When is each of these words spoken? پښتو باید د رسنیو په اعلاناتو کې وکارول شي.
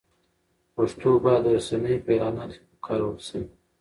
پښتو 0.75 1.09
باید 1.23 1.41
د 1.45 1.47
رسنیو 1.57 2.03
په 2.05 2.11
اعلاناتو 2.15 2.57
کې 2.61 2.67
وکارول 2.75 3.15
شي. 3.27 3.41